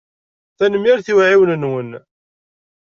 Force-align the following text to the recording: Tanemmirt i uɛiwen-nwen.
Tanemmirt 0.57 1.07
i 1.11 1.13
uɛiwen-nwen. 1.15 1.89